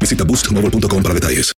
Visita 0.00 0.24
boostmobile.com 0.24 1.02
para 1.02 1.14
detalles. 1.14 1.57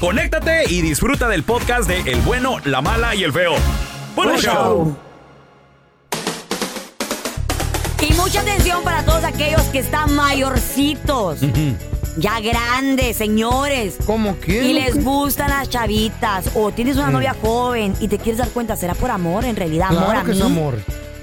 conéctate 0.00 0.64
y 0.70 0.80
disfruta 0.82 1.28
del 1.28 1.42
podcast 1.42 1.88
de 1.88 2.00
El 2.10 2.20
bueno, 2.22 2.58
la 2.64 2.80
mala 2.82 3.14
y 3.14 3.24
el 3.24 3.32
feo. 3.32 3.54
¡Buen 4.14 4.28
Buen 4.30 4.40
show! 4.40 4.52
show. 4.54 4.96
Y 8.00 8.12
mucha 8.14 8.40
atención 8.40 8.82
para 8.84 9.02
todos 9.04 9.24
aquellos 9.24 9.62
que 9.64 9.78
están 9.78 10.14
mayorcitos. 10.14 11.38
Ya 12.18 12.38
grandes, 12.40 13.16
señores. 13.16 13.96
¿Cómo 14.06 14.38
que? 14.38 14.62
Y 14.62 14.74
les 14.74 15.02
gustan 15.02 15.50
las 15.50 15.68
chavitas. 15.70 16.50
O 16.54 16.70
tienes 16.70 16.96
una 16.96 17.10
novia 17.10 17.34
joven 17.40 17.94
y 18.00 18.08
te 18.08 18.18
quieres 18.18 18.38
dar 18.38 18.48
cuenta, 18.50 18.76
¿será 18.76 18.94
por 18.94 19.10
amor? 19.10 19.44
En 19.44 19.56
realidad, 19.56 19.88
amor 19.88 20.04
Claro 20.04 20.20
a 20.20 20.24
que 20.24 20.32
mí. 20.32 20.38
es 20.38 20.44
amor. 20.44 20.74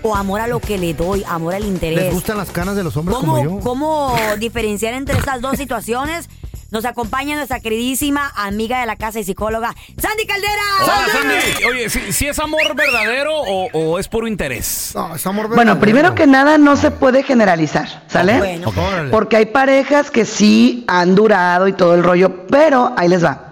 O 0.03 0.15
amor 0.15 0.41
a 0.41 0.47
lo 0.47 0.59
que 0.59 0.79
le 0.79 0.95
doy, 0.95 1.23
amor 1.29 1.53
al 1.53 1.63
interés. 1.63 1.97
Les 2.05 2.13
gustan 2.13 2.37
las 2.37 2.49
canas 2.49 2.75
de 2.75 2.83
los 2.83 2.97
hombres 2.97 3.15
como 3.19 3.35
¿Cómo, 3.35 3.43
yo. 3.43 3.59
¿Cómo 3.59 4.15
diferenciar 4.39 4.95
entre 4.95 5.15
estas 5.17 5.41
dos 5.41 5.57
situaciones? 5.57 6.27
Nos 6.71 6.85
acompaña 6.85 7.35
nuestra 7.35 7.59
queridísima 7.59 8.31
amiga 8.33 8.79
de 8.79 8.85
la 8.85 8.95
casa 8.95 9.19
y 9.19 9.25
psicóloga, 9.25 9.75
Sandy 10.01 10.25
Caldera. 10.25 10.63
Hola, 10.83 11.07
Sandy. 11.11 11.65
Oye, 11.65 11.89
¿si, 11.89 12.13
si 12.13 12.27
es 12.27 12.39
amor 12.39 12.75
verdadero 12.77 13.33
o, 13.35 13.67
o 13.73 13.99
es 13.99 14.07
puro 14.07 14.25
interés? 14.25 14.93
No, 14.95 15.13
es 15.15 15.27
amor 15.27 15.47
Bueno, 15.49 15.75
verdadero. 15.75 15.79
primero 15.81 16.15
que 16.15 16.27
nada 16.27 16.57
no 16.57 16.77
se 16.77 16.89
puede 16.91 17.23
generalizar, 17.23 18.03
¿sale? 18.07 18.37
Bueno. 18.37 18.71
Porque 19.11 19.35
hay 19.35 19.47
parejas 19.47 20.09
que 20.11 20.23
sí 20.23 20.85
han 20.87 21.13
durado 21.13 21.67
y 21.67 21.73
todo 21.73 21.93
el 21.93 22.03
rollo, 22.03 22.47
pero 22.47 22.93
ahí 22.95 23.09
les 23.09 23.21
va. 23.23 23.51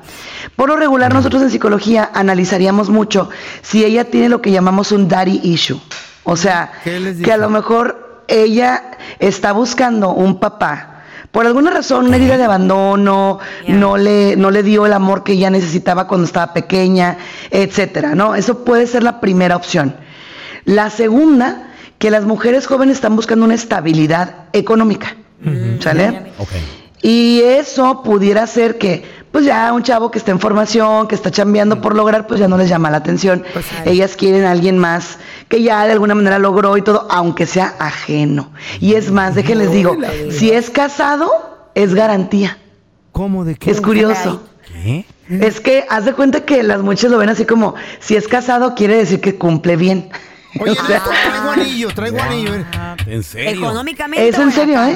Por 0.56 0.69
lo 0.69 0.78
regular 0.78 1.13
nosotros 1.13 1.41
en 1.41 1.50
psicología 1.52 2.09
analizaríamos 2.13 2.90
mucho 2.90 3.29
si 3.62 3.84
ella 3.84 4.06
tiene 4.06 4.29
lo 4.29 4.41
que 4.41 4.52
llamamos 4.52 4.94
un 4.94 5.09
daddy 5.09 5.41
issue. 5.44 5.81
O 6.24 6.38
sea, 6.38 6.72
¿Qué 6.85 6.97
les 7.02 7.18
que 7.22 7.34
a 7.34 7.38
lo 7.38 7.50
mejor 7.50 8.24
ella 8.29 8.91
está 9.19 9.52
buscando 9.52 10.12
un 10.13 10.40
papá. 10.40 10.99
Por 11.31 11.45
alguna 11.45 11.69
razón, 11.69 12.07
una 12.07 12.16
herida 12.16 12.38
de 12.38 12.44
abandono, 12.44 13.40
no 13.67 13.97
le, 13.97 14.35
no 14.35 14.50
le 14.50 14.63
dio 14.63 14.85
el 14.88 14.94
amor 14.94 15.23
que 15.23 15.34
ella 15.34 15.51
necesitaba 15.51 16.07
cuando 16.07 16.25
estaba 16.25 16.53
pequeña, 16.53 17.17
etcétera, 17.51 18.16
¿no? 18.16 18.34
Eso 18.34 18.63
puede 18.63 18.88
ser 18.88 19.03
la 19.03 19.19
primera 19.19 19.56
opción. 19.56 19.95
La 20.66 20.90
segunda, 20.90 21.72
que 22.00 22.09
las 22.09 22.25
mujeres 22.25 22.66
jóvenes 22.66 22.95
están 22.95 23.16
buscando 23.16 23.45
una 23.45 23.53
estabilidad 23.56 24.45
económica. 24.53 25.16
¿Sale? 25.79 26.31
Ok. 26.38 26.50
Y 27.01 27.41
eso 27.44 28.03
pudiera 28.03 28.46
ser 28.46 28.78
que, 28.78 29.06
pues 29.31 29.45
ya 29.45 29.72
un 29.73 29.84
chavo 29.84 30.12
que 30.12 30.17
está 30.17 30.31
en 30.31 30.40
formación, 30.40 31.07
que 31.07 31.16
está 31.16 31.31
chambeando 31.31 31.81
por 31.81 31.95
lograr, 31.95 32.28
pues 32.28 32.40
ya 32.40 32.47
no 32.47 32.57
les 32.57 32.69
llama 32.69 32.90
la 32.90 32.97
atención. 32.97 33.44
Ellas 33.85 34.16
quieren 34.16 34.45
a 34.45 34.51
alguien 34.51 34.78
más 34.78 35.17
que 35.47 35.62
ya 35.62 35.85
de 35.85 35.94
alguna 35.94 36.16
manera 36.16 36.40
logró 36.40 36.78
y 36.78 36.81
todo, 36.81 37.07
aunque 37.09 37.45
sea 37.45 37.75
ajeno. 37.79 38.51
Y 38.79 38.94
es 38.94 39.12
más, 39.12 39.35
déjenles 39.35 39.72
digo, 39.72 39.95
si 40.31 40.51
es 40.51 40.69
casado, 40.69 41.29
es 41.75 41.94
garantía. 41.94 42.57
¿Cómo 43.12 43.45
de 43.45 43.56
qué? 43.56 43.72
Es 43.72 43.81
curioso. 43.81 44.44
¿Qué? 44.67 45.06
Es 45.29 45.59
que 45.59 45.85
haz 45.90 46.06
de 46.06 46.13
cuenta 46.13 46.41
que 46.41 46.63
las 46.63 46.81
muchas 46.81 47.11
lo 47.11 47.17
ven 47.17 47.29
así 47.29 47.46
como, 47.46 47.75
si 48.00 48.16
es 48.16 48.28
casado, 48.28 48.73
quiere 48.73 48.96
decir 48.96 49.22
que 49.22 49.35
cumple 49.35 49.75
bien. 49.75 50.09
Oye, 50.59 50.72
O 50.72 50.85
sea, 50.85 50.97
esto 50.97 51.11
traigo 51.11 51.51
anillo, 51.51 51.90
traigo 51.90 52.19
anillo. 52.19 52.53
¿En 53.06 53.23
serio? 53.23 53.51
Económicamente. 53.51 54.28
es 54.28 54.38
en 54.40 54.51
serio, 54.51 54.84
¿eh? 54.84 54.96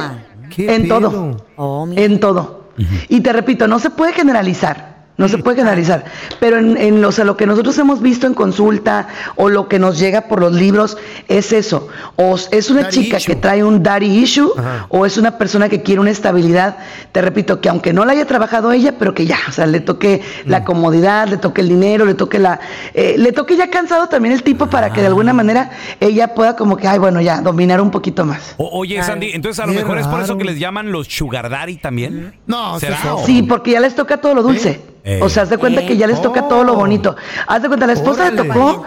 ¿Qué 0.49 0.73
En 0.73 0.83
pedo? 0.83 0.99
todo. 0.99 1.45
Oh, 1.55 1.85
mira. 1.85 2.01
En 2.01 2.19
todo. 2.19 2.62
Y 3.09 3.21
te 3.21 3.33
repito, 3.33 3.67
no 3.67 3.79
se 3.79 3.89
puede 3.89 4.13
generalizar. 4.13 4.92
No 5.15 5.27
se 5.29 5.37
puede 5.37 5.57
generalizar. 5.57 6.05
Pero 6.39 6.57
en, 6.57 6.75
en 6.75 7.01
lo, 7.01 7.09
o 7.09 7.11
sea, 7.11 7.23
lo 7.23 7.37
que 7.37 7.45
nosotros 7.45 7.77
hemos 7.77 8.01
visto 8.01 8.25
en 8.25 8.33
consulta 8.33 9.07
o 9.35 9.47
lo 9.47 9.67
que 9.67 9.77
nos 9.77 9.99
llega 9.99 10.21
por 10.21 10.39
los 10.41 10.53
libros 10.53 10.97
es 11.27 11.53
eso. 11.53 11.87
O 12.15 12.35
es 12.51 12.69
una 12.71 12.81
Daddy 12.83 12.93
chica 12.95 13.17
issue. 13.17 13.27
que 13.33 13.39
trae 13.39 13.63
un 13.63 13.83
daddy 13.83 14.07
issue 14.07 14.49
Ajá. 14.57 14.87
o 14.89 15.05
es 15.05 15.17
una 15.17 15.37
persona 15.37 15.69
que 15.69 15.83
quiere 15.83 16.01
una 16.01 16.09
estabilidad. 16.09 16.77
Te 17.11 17.21
repito, 17.21 17.61
que 17.61 17.69
aunque 17.69 17.93
no 17.93 18.05
la 18.05 18.13
haya 18.13 18.25
trabajado 18.25 18.71
ella, 18.71 18.95
pero 18.97 19.13
que 19.13 19.27
ya, 19.27 19.37
o 19.47 19.51
sea, 19.51 19.67
le 19.67 19.79
toque 19.81 20.21
Mm. 20.45 20.49
la 20.49 20.63
comodidad, 20.63 21.27
le 21.27 21.37
toque 21.37 21.61
el 21.61 21.69
dinero, 21.69 22.05
le 22.05 22.15
toque 22.15 22.39
la... 22.39 22.59
eh, 22.95 23.15
le 23.17 23.31
toque 23.31 23.55
ya 23.55 23.69
cansado 23.69 24.07
también 24.09 24.33
el 24.33 24.41
tipo 24.41 24.67
para 24.67 24.91
que 24.91 25.01
de 25.01 25.07
alguna 25.07 25.31
Ah. 25.31 25.35
manera 25.35 25.71
ella 25.99 26.33
pueda 26.33 26.55
como 26.55 26.75
que, 26.75 26.87
ay, 26.87 26.97
bueno, 26.97 27.21
ya, 27.21 27.39
dominar 27.41 27.81
un 27.81 27.91
poquito 27.91 28.25
más. 28.25 28.55
O- 28.57 28.79
oye, 28.79 29.01
Sandy, 29.03 29.29
entonces 29.33 29.63
a 29.63 29.67
lo 29.67 29.73
mejor 29.73 29.99
es 29.99 30.07
por 30.07 30.21
eso 30.21 30.37
que 30.37 30.43
les 30.43 30.57
llaman 30.59 30.91
los 30.91 31.07
sugar 31.07 31.49
daddy 31.51 31.77
también. 31.77 32.33
No, 32.47 32.79
¿Será? 32.79 32.97
Sí, 33.27 33.43
porque 33.43 33.71
ya 33.71 33.79
les 33.79 33.93
toca 33.95 34.17
todo 34.17 34.33
lo 34.33 34.41
dulce. 34.41 34.81
Eh. 35.02 35.02
O 35.21 35.29
sea, 35.29 35.43
haz 35.43 35.49
de 35.49 35.57
cuenta 35.57 35.81
Eh. 35.81 35.85
que 35.85 35.97
ya 35.97 36.07
les 36.07 36.21
toca 36.21 36.47
todo 36.47 36.63
lo 36.63 36.73
Oh. 36.73 36.77
bonito. 36.77 37.15
Haz 37.47 37.61
de 37.61 37.67
cuenta, 37.67 37.85
a 37.85 37.87
la 37.87 37.93
esposa 37.93 38.29
le 38.31 38.37
tocó 38.37 38.83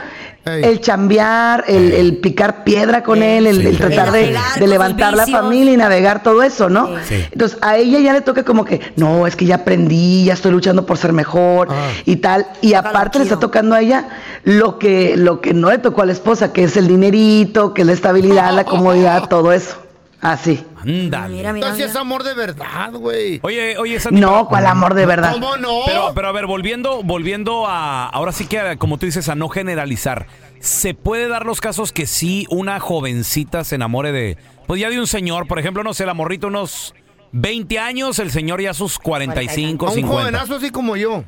Ey. 0.46 0.62
el 0.64 0.80
chambear, 0.80 1.64
el, 1.66 1.92
el 1.92 2.16
picar 2.18 2.62
piedra 2.64 3.02
con 3.02 3.22
él, 3.22 3.46
el, 3.46 3.60
Sí. 3.60 3.66
el 3.66 3.76
tratar 3.78 4.12
de, 4.12 4.34
de 4.58 4.66
levantar 4.66 5.14
la 5.14 5.26
familia 5.26 5.72
y 5.72 5.76
navegar 5.76 6.22
todo 6.22 6.42
eso, 6.42 6.68
¿no? 6.70 6.88
Sí. 7.06 7.22
Entonces, 7.32 7.58
a 7.62 7.76
ella 7.76 7.98
ya 7.98 8.12
le 8.12 8.20
toca 8.22 8.44
como 8.44 8.64
que, 8.64 8.80
no, 8.96 9.26
es 9.26 9.34
que 9.36 9.44
ya 9.44 9.56
aprendí, 9.56 10.24
ya 10.24 10.34
estoy 10.34 10.52
luchando 10.52 10.86
por 10.86 10.96
ser 10.98 11.12
mejor 11.12 11.68
Ah. 11.70 11.88
y 12.04 12.16
tal. 12.16 12.46
Y 12.62 12.74
aparte 12.74 13.18
le 13.18 13.24
está 13.24 13.38
tocando 13.38 13.74
a 13.74 13.80
ella 13.80 14.08
lo 14.44 14.78
que, 14.78 15.16
lo 15.16 15.40
que 15.40 15.52
no 15.52 15.70
le 15.70 15.78
tocó 15.78 16.02
a 16.02 16.06
la 16.06 16.12
esposa, 16.12 16.52
que 16.52 16.64
es 16.64 16.76
el 16.76 16.86
dinerito, 16.88 17.74
que 17.74 17.82
es 17.82 17.86
la 17.86 17.92
estabilidad, 17.92 18.52
la 18.54 18.64
comodidad, 18.64 19.28
todo 19.28 19.52
eso. 19.52 19.76
Así. 20.20 20.64
Ándale. 20.80 21.36
Mira, 21.36 21.52
mira, 21.52 21.66
Entonces 21.66 21.86
es 21.86 21.92
mira. 21.92 22.00
amor 22.00 22.22
de 22.24 22.34
verdad, 22.34 22.92
güey. 22.92 23.38
Oye, 23.42 23.76
oye, 23.78 24.00
Sandy. 24.00 24.20
No, 24.20 24.48
cuál 24.48 24.66
amor 24.66 24.94
de 24.94 25.04
verdad. 25.06 25.32
¿Cómo 25.32 25.56
no? 25.56 25.80
Pero, 25.86 26.12
pero 26.14 26.28
a 26.28 26.32
ver, 26.32 26.46
volviendo, 26.46 27.02
volviendo 27.02 27.66
a. 27.66 28.08
Ahora 28.08 28.32
sí 28.32 28.46
que, 28.46 28.76
como 28.78 28.98
tú 28.98 29.06
dices, 29.06 29.28
a 29.28 29.34
no 29.34 29.48
generalizar. 29.48 30.26
¿Se 30.58 30.94
puede 30.94 31.28
dar 31.28 31.44
los 31.44 31.60
casos 31.60 31.92
que 31.92 32.06
sí 32.06 32.46
una 32.50 32.80
jovencita 32.80 33.62
se 33.64 33.74
enamore 33.74 34.10
de. 34.10 34.38
Pues 34.66 34.80
ya 34.80 34.88
de 34.88 34.98
un 34.98 35.06
señor, 35.06 35.46
por 35.46 35.58
ejemplo, 35.58 35.84
no 35.84 35.92
sé, 35.94 36.06
la 36.06 36.14
morrita 36.14 36.46
unos 36.46 36.94
20 37.32 37.78
años, 37.78 38.18
el 38.18 38.30
señor 38.30 38.60
ya 38.62 38.72
sus 38.74 38.98
45, 38.98 39.86
a 39.86 39.90
un 39.90 39.94
50. 39.96 40.20
jovenazo 40.22 40.56
así 40.56 40.70
como 40.70 40.96
yo. 40.96 41.24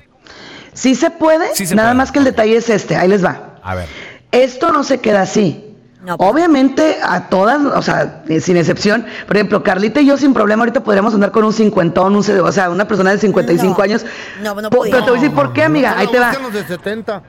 Sí 0.72 0.94
se 0.94 1.10
puede, 1.10 1.54
Sí 1.54 1.66
se 1.66 1.74
nada 1.74 1.88
puede. 1.90 1.98
más 1.98 2.10
que 2.12 2.18
el 2.20 2.24
detalle 2.24 2.56
es 2.56 2.70
este, 2.70 2.96
ahí 2.96 3.08
les 3.08 3.24
va. 3.24 3.56
A 3.62 3.74
ver. 3.74 3.86
Esto 4.32 4.72
no 4.72 4.82
se 4.82 5.00
queda 5.00 5.22
así. 5.22 5.67
No, 6.02 6.16
pues. 6.16 6.30
Obviamente 6.30 6.96
a 7.02 7.28
todas, 7.28 7.60
o 7.64 7.82
sea, 7.82 8.22
eh, 8.28 8.40
sin 8.40 8.56
excepción, 8.56 9.04
por 9.26 9.36
ejemplo, 9.36 9.62
Carlita 9.64 10.00
y 10.00 10.06
yo 10.06 10.16
sin 10.16 10.32
problema 10.32 10.62
ahorita 10.62 10.82
podríamos 10.84 11.12
andar 11.14 11.32
con 11.32 11.42
un 11.44 11.52
cincuentón, 11.52 12.14
un, 12.14 12.24
o 12.40 12.52
sea, 12.52 12.70
una 12.70 12.86
persona 12.86 13.10
de 13.10 13.18
55 13.18 13.76
No. 13.78 13.82
años. 13.84 14.06
No, 14.42 14.54
no 14.54 14.70
Po- 14.70 14.82
Pero 14.84 15.04
te 15.04 15.10
voy 15.10 15.18
a 15.18 15.22
decir 15.22 15.34
por 15.34 15.52
qué, 15.52 15.64
amiga, 15.64 15.94
ahí 15.98 16.06
te 16.06 16.18
va. 16.20 16.28
Buscan 16.28 16.44
los 16.44 16.52
de 16.54 16.64
70. 16.66 17.22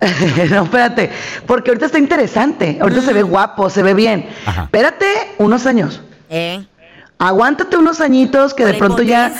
no, 0.50 0.64
espérate, 0.64 1.10
porque 1.46 1.70
ahorita 1.70 1.86
está 1.86 1.98
interesante, 1.98 2.78
ahorita 2.80 3.00
se 3.02 3.12
ve 3.12 3.22
guapo, 3.22 3.68
se 3.70 3.82
ve 3.82 3.94
bien. 3.94 4.28
Ajá. 4.46 4.62
Espérate 4.64 5.06
unos 5.38 5.66
años. 5.66 6.00
¿Eh? 6.30 6.64
Aguántate 7.18 7.76
unos 7.76 8.00
añitos 8.00 8.54
que 8.54 8.64
de 8.66 8.74
pronto 8.74 9.02
ya, 9.02 9.32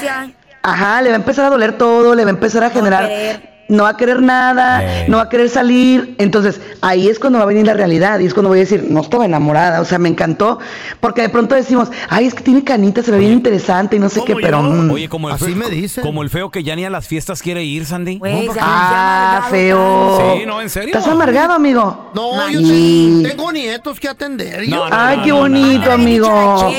ajá, 0.62 1.02
le 1.02 1.08
va 1.10 1.14
a 1.16 1.18
empezar 1.18 1.46
a 1.46 1.50
doler 1.50 1.76
todo, 1.76 2.14
le 2.14 2.24
va 2.24 2.30
a 2.30 2.34
empezar 2.34 2.62
a 2.64 2.70
generar, 2.70 3.08
querer. 3.08 3.53
No 3.68 3.84
va 3.84 3.90
a 3.90 3.96
querer 3.96 4.20
nada, 4.22 4.82
no 5.08 5.16
va 5.18 5.24
a 5.24 5.28
querer 5.28 5.48
salir. 5.48 6.14
Entonces, 6.18 6.60
ahí 6.80 7.08
es 7.08 7.18
cuando 7.18 7.38
va 7.38 7.44
a 7.44 7.46
venir 7.48 7.66
la 7.66 7.74
realidad 7.74 8.18
y 8.20 8.26
es 8.26 8.34
cuando 8.34 8.50
voy 8.50 8.58
a 8.58 8.60
decir, 8.62 8.86
no 8.88 9.00
estaba 9.00 9.24
enamorada, 9.24 9.80
o 9.80 9.84
sea, 9.84 9.98
me 9.98 10.08
encantó, 10.08 10.58
porque 11.00 11.22
de 11.22 11.28
pronto 11.28 11.54
decimos, 11.54 11.88
ay, 12.08 12.26
es 12.26 12.34
que 12.34 12.42
tiene 12.42 12.62
canitas, 12.64 13.04
se 13.06 13.10
ve 13.10 13.18
bien 13.18 13.32
interesante 13.32 13.96
y 13.96 13.98
no 13.98 14.08
sé 14.08 14.20
qué, 14.24 14.32
¿Cómo 14.34 14.44
pero... 14.44 14.62
yo? 14.62 14.68
mm, 14.70 14.90
Oye, 14.90 15.08
como 15.08 15.28
el, 15.28 15.34
Así 15.34 15.46
feo, 15.46 15.56
me 15.56 15.68
dicen. 15.70 16.02
como 16.04 16.22
el 16.22 16.30
feo 16.30 16.50
que 16.50 16.62
ya 16.62 16.76
ni 16.76 16.84
a 16.84 16.90
las 16.90 17.06
fiestas 17.06 17.42
quiere 17.42 17.62
ir, 17.64 17.86
Sandy. 17.86 18.18
Güey, 18.18 18.46
No, 18.46 18.52
Ah, 18.60 19.36
amargado 19.36 19.50
feo. 19.50 20.34
Sí, 20.38 20.46
no, 20.46 20.60
en 20.60 20.70
serio. 20.70 20.88
¿Estás 20.96 21.06
amargado, 21.10 21.52
amigo? 21.54 22.10
No, 22.14 22.48
yo 22.50 22.60
Mani. 22.60 23.22
tengo, 23.22 23.28
tengo 23.28 23.52
nietos 23.52 23.98
que 24.00 24.08
atender. 24.08 24.58
No, 24.60 24.64
yo- 24.64 24.88
no, 24.90 24.96
Ay, 24.96 25.16
no, 25.18 25.24
qué 25.24 25.32
bonito, 25.32 25.84
no. 25.86 25.92
amigo. 25.92 26.70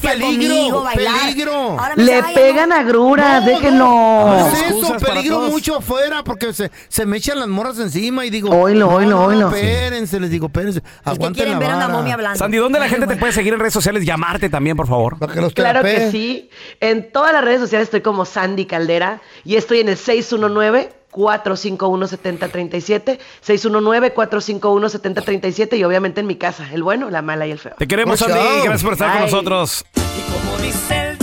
Peligro, 0.00 0.84
peligro. 0.94 1.76
Le 1.96 2.22
pegan 2.34 2.72
agruras, 2.72 3.44
déjenlo. 3.44 3.84
No 3.86 4.46
es 4.46 4.54
Excusas 4.62 4.90
eso, 4.90 5.06
para 5.06 5.14
peligro 5.14 5.39
mucho 5.48 5.76
afuera 5.76 6.22
porque 6.24 6.52
se, 6.52 6.70
se 6.88 7.06
me 7.06 7.16
echan 7.18 7.38
las 7.38 7.48
morras 7.48 7.78
encima 7.78 8.24
y 8.24 8.30
digo. 8.30 8.50
Oílo, 8.50 8.86
no, 8.86 8.94
oílo, 8.96 9.10
no, 9.10 9.24
oílo. 9.24 9.48
Espérense, 9.48 10.20
les 10.20 10.30
digo, 10.30 10.46
espérense. 10.46 10.78
Es 10.80 10.84
que 10.84 11.10
Aguanten 11.10 11.58
ver 11.58 11.70
a 11.70 11.88
momia 11.88 12.14
hablando. 12.14 12.38
Sandy, 12.38 12.58
¿dónde 12.58 12.78
la 12.78 12.88
gente 12.88 13.06
te 13.06 13.16
puede 13.16 13.32
seguir 13.32 13.52
en 13.52 13.60
redes 13.60 13.74
sociales? 13.74 14.04
Llamarte 14.04 14.48
también, 14.48 14.76
por 14.76 14.86
favor. 14.86 15.18
Para 15.18 15.32
que 15.32 15.40
los 15.40 15.52
Claro 15.52 15.82
que 15.82 16.10
sí. 16.10 16.50
En 16.80 17.10
todas 17.12 17.32
las 17.32 17.44
redes 17.44 17.60
sociales 17.60 17.86
estoy 17.86 18.00
como 18.00 18.24
Sandy 18.24 18.66
Caldera 18.66 19.20
y 19.44 19.56
estoy 19.56 19.80
en 19.80 19.88
el 19.88 19.96
619 19.96 20.92
451 21.10 22.06
7037 22.06 23.18
619 23.40 24.12
451 24.12 24.88
7037 24.88 25.76
y 25.76 25.84
obviamente 25.84 26.20
en 26.20 26.26
mi 26.26 26.36
casa, 26.36 26.68
el 26.72 26.82
bueno, 26.82 27.10
la 27.10 27.22
mala 27.22 27.46
y 27.46 27.52
el 27.52 27.58
feo. 27.58 27.74
Te 27.78 27.86
queremos, 27.86 28.20
Sandy. 28.20 28.38
Gracias 28.64 28.82
por 28.82 28.92
estar 28.92 29.12
con 29.12 29.22
nosotros. 29.22 29.84
Y 29.96 30.32
como 30.32 30.58
dice 30.58 31.10
el 31.10 31.19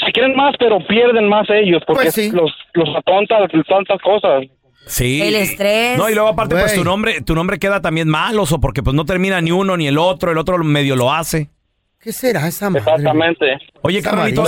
si 0.05 0.11
quieren 0.11 0.35
más, 0.35 0.55
pero 0.57 0.79
pierden 0.87 1.27
más 1.27 1.49
ellos 1.49 1.81
porque 1.85 2.03
Pues 2.05 2.13
sí. 2.13 2.31
los 2.31 2.51
los 2.73 2.95
atontan 2.95 3.47
tantas 3.67 4.01
cosas. 4.01 4.43
Sí. 4.85 5.21
El 5.21 5.35
estrés. 5.35 5.97
No, 5.97 6.09
y 6.09 6.13
luego 6.13 6.29
aparte, 6.29 6.55
pues 6.55 6.73
tu 6.73 6.83
nombre, 6.83 7.21
tu 7.21 7.35
nombre 7.35 7.59
queda 7.59 7.81
también 7.81 8.07
mal, 8.07 8.39
oso, 8.39 8.59
porque 8.59 8.81
pues 8.81 8.95
no 8.95 9.05
termina 9.05 9.39
ni 9.41 9.51
uno 9.51 9.77
ni 9.77 9.87
el 9.87 9.97
otro, 9.97 10.31
el 10.31 10.37
otro 10.37 10.57
medio 10.59 10.95
lo 10.95 11.11
hace. 11.11 11.49
¿Qué 12.01 12.13
será 12.13 12.47
esa 12.47 12.69
madre? 12.69 12.79
Exactamente. 12.87 13.57
Oye, 13.81 13.97
Esa 13.99 14.11
Carlito, 14.11 14.43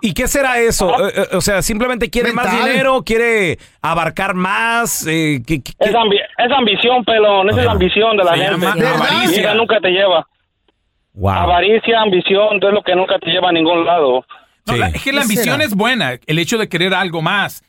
¿y, 0.00 0.14
qué 0.14 0.28
será 0.28 0.60
eso? 0.60 1.08
Eh, 1.08 1.12
eh, 1.32 1.36
o 1.36 1.40
sea, 1.40 1.60
simplemente 1.60 2.08
quiere 2.08 2.32
más 2.32 2.50
dinero, 2.56 3.02
quiere 3.04 3.58
abarcar 3.82 4.34
más. 4.34 5.04
eh, 5.08 5.42
¿qué- 5.44 5.60
qué- 5.60 5.72
Es, 5.80 5.92
ambi- 5.92 6.20
es 6.38 6.52
ambición, 6.56 7.04
pelón, 7.04 7.50
esa 7.50 7.60
es 7.60 7.66
la 7.66 7.72
ambición 7.72 8.16
de 8.16 8.24
la 8.24 8.34
Se 8.36 8.38
gente. 8.44 8.66
avaricia. 8.66 9.40
esa 9.42 9.54
nunca 9.54 9.80
te 9.80 9.88
lleva. 9.90 10.24
Wow. 11.14 11.30
Avaricia, 11.32 12.00
ambición, 12.00 12.56
es 12.62 12.72
lo 12.72 12.82
que 12.82 12.94
nunca 12.94 13.18
te 13.18 13.30
lleva 13.30 13.48
a 13.48 13.52
ningún 13.52 13.84
lado. 13.84 14.24
No, 14.66 14.72
Sí. 14.74 14.78
la- 14.78 14.88
es 14.88 15.02
que 15.02 15.12
la 15.12 15.18
¿Qué 15.20 15.22
ambición 15.24 15.54
será? 15.56 15.64
es 15.64 15.74
buena. 15.74 16.12
El 16.26 16.38
hecho 16.38 16.58
de 16.58 16.68
querer 16.68 16.94
algo 16.94 17.22
más, 17.22 17.62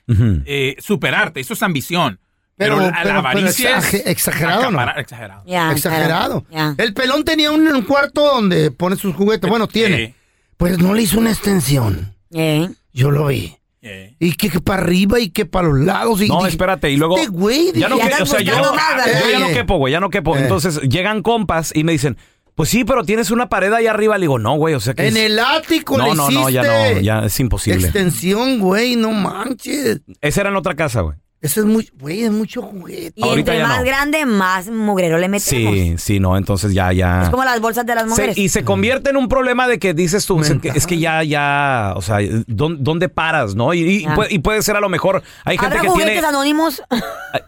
eh, 0.45 0.75
superarte, 0.80 1.39
eso 1.39 1.54
es 1.54 1.63
ambición. 1.63 2.19
Pero, 2.57 2.78
Pero- 2.78 2.90
la, 2.92 3.00
pero- 3.04 3.19
avaricia 3.19 3.78
es 3.80 3.94
exagerado, 4.07 4.72
¿no? 4.72 4.81
exagerado. 4.98 5.44
Exagerado. 5.72 6.46
El 6.78 6.94
pelón 6.94 7.24
tenía 7.25 7.52
un, 7.52 7.68
un 7.68 7.81
cuarto 7.84 8.22
donde 8.25 8.72
pone 8.72 8.96
sus 8.96 9.13
juguetes. 9.16 9.50
Bueno, 9.50 9.68
tiene. 9.68 10.16
Pues 10.57 10.78
no 10.80 10.94
le 10.94 11.02
hizo 11.04 11.19
una 11.19 11.31
extensión. 11.31 12.16
Eh. 12.34 12.69
Yo 12.94 13.12
lo 13.12 13.28
vi. 13.28 13.57
Eh. 13.81 14.16
Y 14.19 14.34
que, 14.34 14.50
que 14.50 14.62
para 14.62 14.81
arriba 14.81 15.19
y 15.19 15.30
que 15.30 15.46
para 15.46 15.68
los 15.68 15.80
lados. 15.81 16.22
Y 16.22 16.28
No, 16.28 16.38
dije, 16.38 16.50
espérate, 16.52 16.90
y 16.90 16.98
luego. 16.98 17.18
Este 17.18 17.30
güey, 17.30 17.72
ya 17.74 17.88
no 17.90 17.98
que- 17.98 18.04
o 18.24 18.25
sea, 18.25 18.40
yo, 18.40 18.54
ya 18.54 18.62
no 18.62 18.72
¿verdad? 18.72 19.54
quepo, 19.54 19.78
güey, 19.78 19.92
ya 19.92 20.00
no 20.00 20.10
quepo. 20.10 20.36
Eh. 20.36 20.40
Entonces 20.42 20.80
llegan 20.81 21.22
compas 21.22 21.72
y 21.75 21.84
me 21.84 21.92
dicen, 21.92 22.18
pues 22.56 22.69
sí, 22.69 22.84
pero 22.86 23.04
tienes 23.04 23.30
una 23.31 23.48
pared 23.50 23.72
ahí 23.74 23.86
arriba. 23.86 24.18
Le 24.18 24.24
digo, 24.24 24.40
no, 24.40 24.56
güey, 24.56 24.74
o 24.75 24.80
sea 24.80 24.94
que. 24.96 25.08
En 25.08 25.18
es- 25.18 25.24
el 25.25 25.40
ático 25.40 25.98
No, 25.98 26.06
le 26.08 26.16
no, 26.16 26.31
no, 26.31 26.50
ya 26.50 26.63
no, 26.63 27.00
ya 27.01 27.25
es 27.25 27.40
imposible. 27.40 27.84
Extensión, 27.84 28.60
güey, 28.60 28.96
no 28.96 29.12
manches. 29.12 30.00
Esa 30.22 30.42
era 30.42 30.50
en 30.50 30.56
otra 30.56 30.74
casa, 30.75 31.01
güey. 31.01 31.18
Eso 31.42 31.60
es 31.60 31.68
muy, 31.68 31.88
güey, 32.00 32.24
es 32.24 32.32
mucho 32.32 32.64
juguete. 32.64 33.14
Y 33.16 33.22
Ahorita 33.24 33.52
entre 33.54 33.58
ya 33.60 33.68
más 33.68 33.80
no. 33.80 33.86
grande, 33.86 34.26
más 34.26 34.68
mugrero 34.68 35.20
le 35.20 35.28
metemos. 35.28 35.74
Sí, 35.76 35.94
sí, 36.00 36.20
no, 36.20 36.38
entonces 36.38 36.74
ya, 36.74 36.92
ya. 36.92 37.24
Es 37.24 37.30
como 37.30 37.44
las 37.44 37.62
bolsas 37.62 37.86
de 37.86 37.94
las 37.94 38.06
Se- 38.06 38.10
mujeres. 38.10 38.38
y 38.38 38.50
se 38.50 38.64
convierte 38.64 39.12
en 39.12 39.18
un 39.18 39.28
problema 39.28 39.68
de 39.68 39.78
que 39.78 39.94
dices 39.94 40.26
tú, 40.26 40.38
Mental. 40.40 40.60
que 40.60 40.70
es 40.70 40.88
que 40.88 40.98
ya, 40.98 41.22
ya, 41.24 41.94
o 41.96 42.02
sea, 42.02 42.18
¿dónde, 42.48 42.80
dónde 42.82 43.10
paras, 43.10 43.54
no? 43.54 43.76
Y, 43.76 43.82
y 43.82 44.02
Ya. 44.04 44.16
puede, 44.16 44.34
y 44.34 44.40
puede 44.40 44.64
ser 44.64 44.76
a 44.76 44.80
lo 44.80 44.90
mejor, 44.90 45.22
hay 45.44 45.58
gente 45.58 45.76
¿Habrá 45.78 45.82
que 45.82 45.90
juguetes 45.90 46.14
tiene... 46.14 46.28
anónimos? 46.28 46.82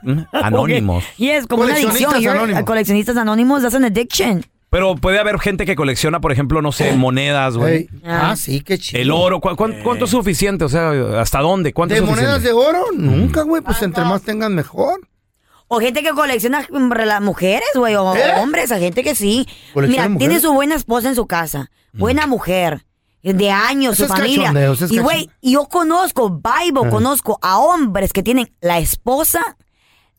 Mm, 0.03 0.19
Anónimos. 0.31 1.03
Y 1.17 1.29
es 1.29 1.47
como 1.47 1.63
una 1.63 1.73
adicción. 1.73 1.91
Coleccionistas 1.93 2.21
You're- 2.33 2.37
anónimos. 2.37 2.63
Coleccionistas 2.65 3.17
anónimos, 3.17 3.61
that's 3.63 3.73
an 3.75 3.85
addiction. 3.85 4.45
Pero 4.69 4.95
puede 4.95 5.17
haber 5.19 5.39
gente 5.39 5.65
que 5.65 5.75
colecciona, 5.77 6.19
por 6.19 6.31
ejemplo, 6.33 6.61
no 6.61 6.71
sé, 6.73 6.91
monedas, 6.93 7.55
güey. 7.55 7.73
Ey, 7.75 7.89
Ah, 8.03 8.35
sí, 8.35 8.59
qué 8.61 8.77
chido. 8.77 9.01
El 9.01 9.11
oro, 9.11 9.39
¿cu- 9.39 9.55
cuán- 9.55 9.81
¿cuánto 9.81 10.05
es 10.05 10.11
suficiente? 10.11 10.65
O 10.65 10.69
sea, 10.69 10.91
¿hasta 11.21 11.39
dónde? 11.39 11.73
¿Cuánto 11.73 11.93
¿De 11.95 12.01
es 12.01 12.05
monedas 12.05 12.43
de 12.43 12.51
oro? 12.51 12.85
Nunca, 12.93 13.43
güey. 13.43 13.61
Pues 13.61 13.81
entre 13.81 14.03
más 14.03 14.23
tengan 14.23 14.53
mejor. 14.53 14.99
O 15.69 15.79
gente 15.79 16.01
que 16.03 16.11
colecciona 16.11 16.65
mm, 16.69 16.91
las 17.05 17.21
mujeres, 17.21 17.67
güey, 17.75 17.95
o 17.95 18.15
¿Eh? 18.15 18.21
hombres, 18.41 18.71
hay 18.71 18.81
gente 18.81 19.03
que 19.03 19.15
sí. 19.15 19.45
¿Colecciona 19.73 20.07
Mira, 20.09 20.19
tiene 20.19 20.39
su 20.39 20.53
buena 20.53 20.75
esposa 20.75 21.09
en 21.09 21.15
su 21.15 21.27
casa, 21.27 21.71
buena 21.93 22.25
mujer, 22.27 22.85
de 23.23 23.51
años, 23.51 23.97
su 23.97 24.03
es 24.03 24.09
familia. 24.09 24.53
y 24.89 24.99
güey, 24.99 25.29
yo 25.41 25.65
conozco, 25.65 26.29
Bible, 26.29 26.89
conozco 26.89 27.37
a 27.41 27.57
hombres 27.59 28.13
que 28.13 28.23
tienen 28.23 28.53
la 28.61 28.79
esposa, 28.79 29.57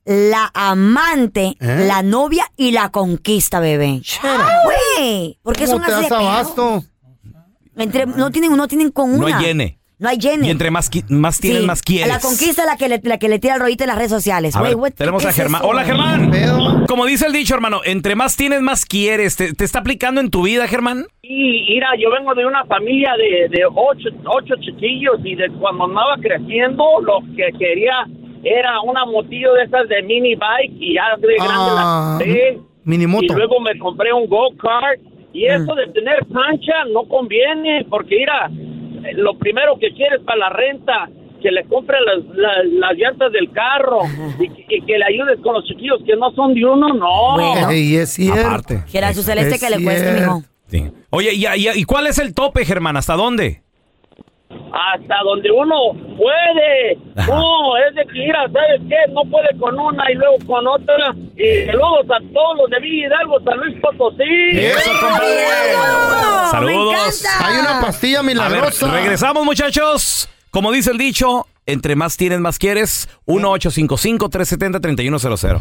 la 0.08 0.50
amante, 0.54 1.56
¿Eh? 1.60 1.84
la 1.86 2.02
novia 2.02 2.44
y 2.56 2.72
la 2.72 2.88
conquista, 2.88 3.60
bebé. 3.60 4.00
Güey, 4.64 5.38
¿por 5.42 5.54
qué 5.54 5.66
son 5.66 5.80
¿Cómo 5.82 5.86
te 5.86 5.92
así 5.92 6.04
de 6.04 6.08
das 6.10 6.18
abasto? 6.20 6.82
Entre, 7.76 8.06
no 8.06 8.30
tienen, 8.30 8.56
no 8.56 8.66
tienen 8.66 8.90
con 8.90 9.18
No 9.18 9.26
una. 9.26 9.36
hay 9.38 9.44
llene. 9.44 9.78
No 10.00 10.08
hay 10.08 10.16
llene. 10.16 10.46
Y 10.46 10.50
entre 10.50 10.70
más, 10.70 10.88
más 11.08 11.38
tienes, 11.40 11.60
Sí, 11.62 11.66
más 11.66 11.82
quieres. 11.82 12.08
La 12.08 12.20
conquista 12.20 12.62
es 12.62 12.68
la 12.68 12.76
que 12.76 12.88
le, 12.88 13.00
la 13.02 13.18
que 13.18 13.28
le 13.28 13.38
tira 13.40 13.54
el 13.54 13.60
rollito 13.60 13.82
en 13.84 13.88
las 13.88 13.96
redes 13.98 14.12
sociales. 14.12 14.54
A 14.56 14.62
ver, 14.62 14.76
tenemos 14.94 15.22
¿qué 15.24 15.28
a 15.28 15.32
Germán. 15.32 15.60
eso? 15.60 15.68
Hola, 15.70 15.84
Germán. 15.84 16.86
Como 16.86 17.04
dice 17.04 17.26
el 17.26 17.32
dicho, 17.32 17.54
hermano, 17.54 17.80
entre 17.84 18.14
más 18.14 18.36
tienes, 18.36 18.60
más 18.62 18.86
quieres. 18.86 19.36
¿Te, 19.36 19.52
te 19.54 19.64
está 19.64 19.80
aplicando 19.80 20.20
en 20.20 20.30
tu 20.30 20.42
vida, 20.42 20.68
Germán? 20.68 21.06
Y 21.22 21.66
mira, 21.68 21.88
yo 22.00 22.10
vengo 22.12 22.32
de 22.34 22.46
una 22.46 22.64
familia 22.66 23.10
de, 23.18 23.48
de 23.48 23.64
ocho, 23.66 24.08
ocho 24.26 24.54
chiquillos 24.60 25.16
y 25.24 25.34
de 25.34 25.48
cuando 25.60 25.84
andaba 25.84 26.16
creciendo 26.22 26.84
lo 27.02 27.18
que 27.36 27.48
quería 27.58 28.06
era 28.44 28.80
una 28.82 29.04
motillo 29.04 29.54
de 29.54 29.64
esas 29.64 29.88
de 29.88 30.02
mini 30.02 30.34
bike 30.34 30.72
y 30.78 30.94
ya 30.94 31.16
de 31.18 31.34
grande 31.34 31.48
Ah, 31.50 32.18
la 32.18 32.24
compré. 32.24 32.58
minimoto. 32.84 33.24
Y 33.24 33.28
luego 33.36 33.60
me 33.60 33.78
compré 33.78 34.12
un 34.12 34.26
go-kart 34.28 35.00
y 35.32 35.46
eso 35.46 35.74
de 35.74 35.86
tener 35.88 36.18
cancha 36.32 36.84
no 36.92 37.04
conviene 37.08 37.86
porque 37.90 38.16
mira, 38.18 38.50
lo 39.14 39.36
primero 39.38 39.78
que 39.78 39.92
quieres 39.92 40.20
para 40.24 40.38
la 40.38 40.48
renta 40.50 41.08
que 41.40 41.52
le 41.52 41.62
compre 41.66 41.96
las, 42.04 42.24
las, 42.36 42.64
las 42.66 42.92
llantas 42.96 43.30
del 43.30 43.50
carro 43.52 44.00
y, 44.40 44.48
que- 44.48 44.76
y 44.76 44.80
que 44.82 44.98
le 44.98 45.04
ayudes 45.04 45.38
con 45.40 45.54
los 45.54 45.64
chiquillos 45.66 46.00
que 46.04 46.16
no 46.16 46.32
son 46.32 46.52
de 46.54 46.64
uno, 46.64 46.88
no. 46.88 47.34
Bueno. 47.34 47.70
Ey, 47.70 47.94
es 47.96 48.10
cierto. 48.14 48.40
Aparte. 48.40 48.82
Quiera 48.90 49.12
su 49.14 49.22
celeste 49.22 49.54
Es 49.54 49.60
que 49.60 49.70
le 49.78 49.84
cueste, 49.84 50.12
mijo. 50.20 50.42
Sí. 50.66 50.90
Oye, 51.10 51.32
¿y, 51.34 51.46
y, 51.46 51.68
y 51.80 51.84
cuál 51.84 52.08
es 52.08 52.18
el 52.18 52.34
tope, 52.34 52.64
Germán? 52.64 52.96
¿Hasta 52.96 53.14
dónde? 53.14 53.62
Hasta 54.72 55.14
donde 55.24 55.50
uno 55.50 55.76
puede. 56.16 56.96
Ajá. 57.16 57.34
No, 57.34 57.76
es 57.76 57.94
de 57.94 58.04
que, 58.06 58.12
mira, 58.18 58.46
¿sabes 58.52 58.80
qué? 58.88 58.96
No 59.12 59.22
puede 59.30 59.48
con 59.58 59.78
una 59.78 60.10
y 60.10 60.14
luego 60.14 60.36
con 60.46 60.66
otra. 60.66 61.14
Y 61.36 61.66
saludos 61.66 62.06
a 62.10 62.18
todos 62.32 62.56
los 62.58 62.70
de 62.70 62.80
Villa 62.80 63.06
Hidalgo, 63.08 63.40
San 63.44 63.58
Luis 63.58 63.76
Potosí. 63.80 64.24
Eso, 64.52 64.90
compadre. 65.00 65.36
¡Me 65.36 66.50
Saludos. 66.50 67.24
Hay 67.40 67.58
una 67.60 67.80
pastilla 67.80 68.18
A 68.20 68.22
ver, 68.22 68.34
milagrosa. 68.34 68.90
regresamos, 68.90 69.44
muchachos. 69.44 70.28
Como 70.50 70.72
dice 70.72 70.90
el 70.90 70.96
dicho, 70.98 71.46
entre 71.66 71.94
más 71.94 72.16
tienes, 72.16 72.40
más 72.40 72.58
quieres. 72.58 73.08
1-855-370-3100. 73.26 75.60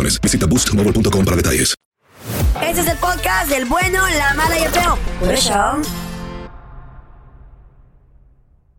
Visita 0.00 0.46
boostmobile.com 0.46 1.22
para 1.24 1.36
detalles. 1.36 1.74
Este 2.62 2.80
es 2.80 2.86
el 2.88 2.96
podcast 2.96 3.50
del 3.50 3.66
bueno, 3.66 4.00
la 4.16 4.32
mala 4.32 4.58
y 4.58 4.62
el 4.62 4.70
feo. 4.70 4.98
Por 5.20 5.30
eso. 5.30 5.52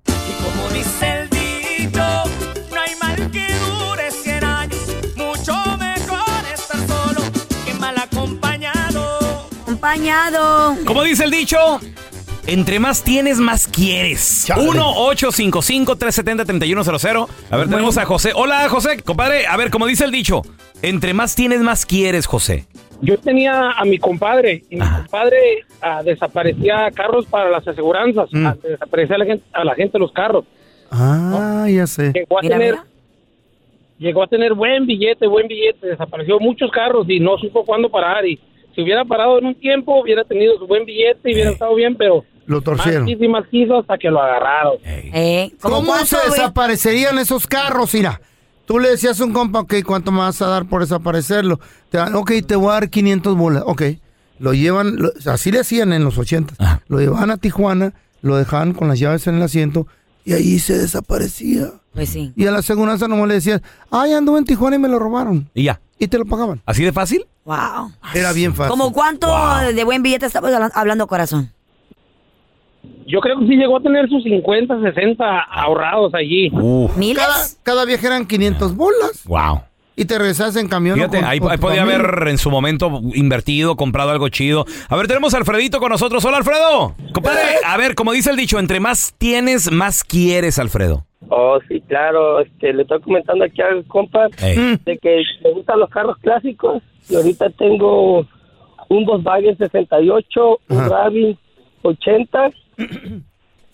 Y 0.08 0.44
como 0.44 0.70
dice 0.70 1.12
el 1.12 1.30
dicho, 1.30 2.02
no 2.72 2.82
hay 2.82 2.96
mal 3.00 3.30
que 3.30 3.48
dure 3.54 4.10
100 4.12 4.44
años. 4.44 4.80
Mucho 5.16 5.54
mejor 5.78 6.46
estar 6.52 6.88
solo 6.88 7.22
que 7.64 7.74
mal 7.76 7.96
acompañado. 7.96 9.48
Acompañado. 9.62 10.78
Como 10.84 11.04
dice 11.04 11.26
el 11.26 11.32
dicho, 11.32 11.80
entre 12.48 12.80
más 12.80 13.04
tienes, 13.04 13.40
más 13.40 13.68
quieres. 13.68 14.48
1-855-370-3100. 14.50 17.28
A 17.50 17.58
ver, 17.58 17.70
tenemos 17.70 17.98
a 17.98 18.06
José. 18.06 18.32
Hola, 18.36 18.68
José. 18.70 19.02
Compadre, 19.04 19.48
a 19.48 19.58
ver, 19.58 19.70
como 19.70 19.86
dice 19.88 20.06
el 20.06 20.12
dicho, 20.12 20.42
entre 20.82 21.14
más 21.14 21.36
tienes, 21.36 21.60
más 21.62 21.86
quieres, 21.86 22.26
José. 22.26 22.66
Yo 23.02 23.18
tenía 23.18 23.72
a 23.72 23.84
mi 23.86 23.98
compadre 23.98 24.64
y 24.70 24.76
mi 24.78 24.88
compadre 24.88 25.66
ah, 25.82 26.02
desaparecía 26.04 26.90
carros 26.92 27.26
para 27.26 27.50
las 27.50 27.68
aseguranzas, 27.68 28.30
Mm. 28.32 28.46
ah, 28.48 28.56
desaparecía 28.64 29.16
a 29.16 29.20
la, 29.20 29.26
gente, 29.26 29.44
a 29.52 29.64
la 29.66 29.76
gente 29.76 30.00
los 30.00 30.12
carros. 30.14 30.46
Ah, 30.90 31.68
ya 31.70 31.86
sé. 31.88 32.14
Llegó 32.14 32.40
a 32.40 32.42
tener 32.42 32.76
llegó 34.00 34.24
a 34.24 34.28
tener 34.28 34.54
buen 34.54 34.86
billete, 34.86 35.28
buen 35.28 35.48
billete, 35.48 35.88
desapareció 35.88 36.40
muchos 36.40 36.72
carros 36.72 37.06
y 37.10 37.20
no 37.20 37.38
supo 37.38 37.66
cuándo 37.66 37.90
parar 37.90 38.26
y 38.26 38.40
si 38.76 38.82
hubiera 38.82 39.06
parado 39.06 39.38
en 39.38 39.46
un 39.46 39.56
tiempo 39.56 40.02
hubiera 40.02 40.24
tenido 40.24 40.58
su 40.58 40.66
buen 40.68 40.86
billete 40.86 41.30
y 41.30 41.34
hubiera 41.34 41.52
estado 41.52 41.76
bien, 41.76 41.96
pero 41.96 42.26
Lo 42.46 42.62
torcieron. 42.62 43.04
más 43.04 43.12
quiso 43.12 43.24
y 43.24 43.28
más 43.28 43.48
quiso 43.50 43.80
hasta 43.80 43.98
que 43.98 44.10
lo 44.10 44.22
agarraron. 44.22 44.74
Eh, 44.84 45.52
¿Cómo 45.62 45.96
se 46.06 46.18
desaparecerían 46.30 47.18
esos 47.20 47.48
carros? 47.48 47.94
Mira, 47.94 48.20
tú 48.66 48.80
le 48.80 48.90
decías 48.90 49.20
a 49.20 49.26
un 49.26 49.34
compa, 49.34 49.60
ok, 49.62 49.76
¿cuánto 49.86 50.12
me 50.12 50.20
vas 50.20 50.42
a 50.42 50.48
dar 50.48 50.66
por 50.66 50.82
desaparecerlo? 50.82 51.60
Te 51.90 51.98
dan, 51.98 52.16
ok, 52.16 52.32
te 52.46 52.56
voy 52.56 52.70
a 52.70 52.74
dar 52.74 52.90
500 52.90 53.36
bolas. 53.38 53.64
Ok, 53.66 53.84
lo 54.40 54.54
llevan, 54.54 54.98
lo- 54.98 55.12
así 55.32 55.52
le 55.52 55.60
hacían 55.60 55.94
en 55.94 56.04
los 56.04 56.18
80. 56.18 56.82
Lo 56.88 57.00
llevaban 57.00 57.32
a 57.32 57.38
Tijuana, 57.38 57.94
lo 58.22 58.36
dejaban 58.38 58.74
con 58.74 58.88
las 58.88 59.00
llaves 59.00 59.26
en 59.28 59.36
el 59.36 59.42
asiento 59.44 59.88
y 60.26 60.34
ahí 60.34 60.60
se 60.60 60.78
desaparecía. 60.78 61.68
Pues 61.94 62.10
sí. 62.10 62.34
Y 62.36 62.48
a 62.48 62.52
la 62.52 62.60
aseguranza 62.60 63.08
nomás 63.08 63.28
le 63.28 63.36
decías, 63.36 63.62
ay, 63.92 64.14
anduve 64.14 64.40
en 64.40 64.46
Tijuana 64.46 64.76
y 64.76 64.80
me 64.80 64.88
lo 64.90 64.98
robaron. 65.00 65.50
Y 65.54 65.64
ya. 65.64 65.80
Y 66.00 66.08
te 66.08 66.18
lo 66.18 66.26
pagaban. 66.26 66.62
¿Así 66.66 66.84
de 66.84 66.92
fácil? 66.92 67.26
Wow. 67.46 67.92
Era 68.16 68.34
bien 68.34 68.54
fácil. 68.56 68.72
¿Como 68.72 68.92
cuánto 68.92 69.28
de 69.74 69.84
buen 69.84 70.02
billete 70.02 70.26
estamos 70.26 70.52
habla- 70.52 70.72
hablando, 70.74 71.08
corazón? 71.08 71.52
Yo 73.06 73.20
creo 73.20 73.40
que 73.40 73.48
sí 73.48 73.56
llegó 73.56 73.78
a 73.78 73.82
tener 73.82 74.08
sus 74.10 74.24
50, 74.24 74.82
60 74.82 75.40
ahorrados 75.52 76.14
allí. 76.14 76.50
Cada, 77.16 77.36
cada 77.64 77.86
viaje 77.86 78.08
eran 78.08 78.26
500 78.26 78.76
bolas. 78.76 79.24
Wow. 79.26 79.62
Y 79.96 80.06
te 80.06 80.18
regresas 80.18 80.56
en 80.56 80.68
camión. 80.68 80.96
Fíjate, 80.96 81.18
con- 81.20 81.28
ahí, 81.28 81.40
con 81.40 81.52
ahí 81.52 81.58
tu 81.58 81.62
podía 81.62 81.82
familia. 81.86 82.08
haber 82.10 82.28
en 82.30 82.38
su 82.40 82.50
momento 82.50 83.02
invertido, 83.14 83.76
comprado 83.76 84.10
algo 84.10 84.28
chido. 84.30 84.66
A 84.90 84.96
ver, 84.96 85.08
tenemos 85.08 85.34
a 85.34 85.38
Alfredito 85.38 85.80
con 85.80 85.90
nosotros. 85.90 86.24
Hola, 86.26 86.38
Alfredo. 86.38 86.96
Compadre, 87.14 87.42
a 87.66 87.78
ver, 87.78 87.94
como 87.94 88.12
dice 88.14 88.32
el 88.32 88.38
dicho, 88.38 88.58
entre 88.58 88.80
más 88.80 89.14
tienes, 89.20 89.72
más 89.72 90.04
quieres, 90.04 90.58
Alfredo. 90.58 91.06
Oh, 91.30 91.60
sí, 91.68 91.82
claro. 91.88 92.40
Este, 92.40 92.74
le 92.74 92.82
estoy 92.84 93.02
comentando 93.02 93.46
aquí 93.46 93.62
al 93.62 93.86
compa 93.86 94.28
de 94.30 94.98
que 95.00 95.22
me 95.44 95.52
gustan 95.52 95.80
los 95.80 95.90
carros 95.90 96.18
clásicos. 96.18 96.82
Y 97.10 97.16
ahorita 97.16 97.50
tengo 97.52 98.26
un 98.90 99.06
Volkswagen 99.06 99.58
68, 99.58 100.60
un 100.70 100.90
Ravi 100.90 101.38
80 101.84 102.50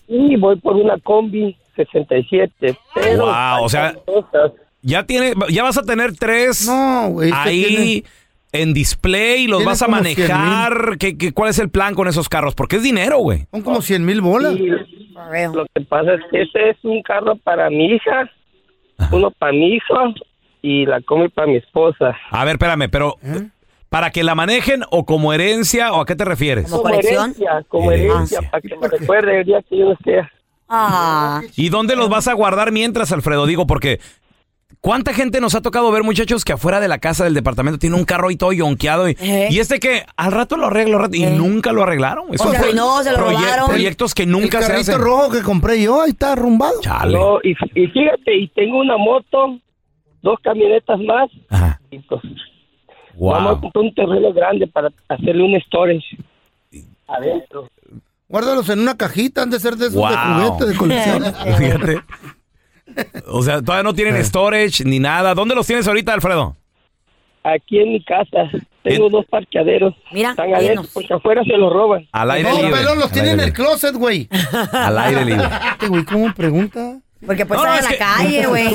y 0.08 0.36
voy 0.36 0.56
por 0.56 0.76
una 0.76 0.98
Combi 0.98 1.56
67. 1.76 2.76
Pero 2.94 3.26
Wow, 3.26 3.64
o 3.64 3.68
sea, 3.68 3.94
ya 4.82 5.04
tiene, 5.04 5.32
ya 5.50 5.62
vas 5.62 5.78
a 5.78 5.82
tener 5.82 6.16
tres 6.16 6.68
ahí 7.32 8.04
en 8.52 8.74
display, 8.74 9.46
los 9.46 9.64
vas 9.64 9.82
a 9.82 9.88
manejar. 9.88 10.96
¿Qué, 10.98 11.16
qué, 11.16 11.32
cuál 11.32 11.50
es 11.50 11.58
el 11.58 11.70
plan 11.70 11.94
con 11.94 12.08
esos 12.08 12.28
carros? 12.28 12.54
Porque 12.54 12.76
es 12.76 12.82
dinero, 12.82 13.18
güey. 13.18 13.46
Son 13.50 13.62
como 13.62 13.80
100 13.82 14.04
mil 14.04 14.20
bolas. 14.20 14.54
Sí, 14.54 14.66
lo 14.66 15.66
que 15.74 15.80
pasa 15.82 16.14
es 16.14 16.20
que 16.30 16.42
ese 16.42 16.70
es 16.70 16.76
un 16.82 17.02
carro 17.02 17.36
para 17.36 17.70
mi 17.70 17.86
hija, 17.86 18.30
uno 19.12 19.30
para 19.30 19.52
mi 19.52 19.74
hijo 19.74 19.94
y 20.62 20.86
la 20.86 21.00
Combi 21.02 21.28
para 21.28 21.46
mi 21.46 21.56
esposa. 21.56 22.16
A 22.30 22.44
ver, 22.44 22.54
espérame, 22.54 22.88
pero 22.90 23.16
¿Eh? 23.22 23.48
¿Para 23.90 24.10
que 24.10 24.24
la 24.24 24.34
manejen 24.34 24.82
o 24.90 25.04
como 25.04 25.34
herencia 25.34 25.92
o 25.92 26.00
a 26.00 26.06
qué 26.06 26.16
te 26.16 26.24
refieres? 26.24 26.70
Como 26.70 26.88
herencia, 26.88 27.64
como 27.68 27.92
herencia, 27.92 28.40
para 28.50 28.62
que 28.62 28.76
me 28.76 28.88
recuerde 28.88 29.40
el 29.40 29.44
día 29.44 29.62
que 29.68 29.78
yo 29.78 29.92
esté. 29.92 30.20
Ah. 30.68 31.42
¿Y 31.56 31.68
dónde 31.68 31.96
los 31.96 32.08
vas 32.08 32.28
a 32.28 32.32
guardar 32.32 32.70
mientras, 32.70 33.10
Alfredo? 33.10 33.44
Digo, 33.46 33.66
porque 33.66 33.98
¿cuánta 34.80 35.12
gente 35.12 35.40
nos 35.40 35.56
ha 35.56 35.60
tocado 35.60 35.90
ver, 35.90 36.04
muchachos, 36.04 36.44
que 36.44 36.52
afuera 36.52 36.78
de 36.78 36.86
la 36.86 36.98
casa 36.98 37.24
del 37.24 37.34
departamento 37.34 37.80
tiene 37.80 37.96
un 37.96 38.04
carro 38.04 38.28
ahí 38.28 38.36
todo 38.36 38.52
yonqueado 38.52 39.08
y, 39.08 39.16
y 39.20 39.58
este 39.58 39.80
que 39.80 40.04
al 40.16 40.30
rato 40.30 40.56
lo 40.56 40.68
arreglo, 40.68 40.98
al 40.98 41.02
rato, 41.02 41.16
y 41.16 41.26
nunca 41.26 41.72
lo 41.72 41.82
arreglaron? 41.82 42.26
O 42.30 42.38
se 42.38 42.56
arruinó, 42.56 43.02
se 43.02 43.10
lo 43.10 43.18
robaron. 43.18 43.66
Proyectos 43.66 44.14
que 44.14 44.24
nunca 44.24 44.58
el 44.58 44.64
se 44.64 44.70
carrito 44.70 44.92
hacen. 44.92 45.04
rojo 45.04 45.30
que 45.32 45.42
compré 45.42 45.82
yo, 45.82 46.00
ahí 46.00 46.10
está 46.10 46.34
arrumbado. 46.34 46.80
No, 47.08 47.40
y, 47.42 47.50
y 47.74 47.86
fíjate, 47.88 48.36
y 48.38 48.46
tengo 48.54 48.78
una 48.78 48.96
moto, 48.96 49.58
dos 50.22 50.38
camionetas 50.44 51.00
más, 51.00 51.28
y 51.90 51.98
pues 51.98 52.20
Wow. 53.20 53.32
vamos 53.32 53.58
a 53.58 53.60
comprar 53.60 53.84
un 53.84 53.94
terreno 53.94 54.32
grande 54.32 54.66
para 54.66 54.88
hacerle 55.08 55.42
un 55.42 55.60
storage 55.60 56.16
adentro. 57.06 57.68
Guárdalos 58.28 58.68
en 58.70 58.80
una 58.80 58.96
cajita, 58.96 59.42
han 59.42 59.50
de 59.50 59.60
ser 59.60 59.76
de 59.76 59.88
esos 59.88 60.00
de 60.08 60.16
juguete, 60.16 60.66
de 60.66 60.76
colección. 60.76 61.22
Fíjate. 61.58 62.00
O 63.28 63.42
sea, 63.42 63.60
todavía 63.60 63.82
no 63.82 63.90
Eh. 63.90 63.94
tienen 63.94 64.24
storage 64.24 64.84
ni 64.84 64.98
nada. 64.98 65.34
¿Dónde 65.34 65.54
los 65.54 65.66
tienes 65.66 65.86
ahorita, 65.86 66.12
Alfredo? 66.14 66.56
Aquí 67.42 67.78
en 67.78 67.92
mi 67.92 68.04
casa 68.04 68.50
tengo 68.82 69.08
dos 69.08 69.24
parqueaderos. 69.26 69.94
Mira, 70.12 70.30
Están 70.30 70.54
adentro, 70.54 70.84
porque 70.92 71.12
afuera 71.14 71.42
se 71.44 71.56
los 71.56 71.72
roban. 71.72 72.06
Al 72.12 72.30
aire 72.32 72.50
no, 72.50 72.56
libre. 72.56 72.72
pelón, 72.72 72.96
los 72.98 73.06
Al 73.06 73.12
tiene 73.12 73.30
aire 73.30 73.42
en 73.42 73.48
el 73.48 73.54
closet, 73.54 73.94
güey. 73.96 74.28
Al 74.72 74.98
aire 74.98 75.24
libre. 75.24 75.44
Este 75.72 75.88
güey, 75.88 76.04
¿cómo 76.04 76.32
pregunta? 76.34 77.00
Porque 77.26 77.44
pues 77.44 77.60
No, 77.60 77.74
es 77.74 77.82
la 77.84 77.88
que- 77.90 77.98
calle, 77.98 78.46
güey. 78.48 78.72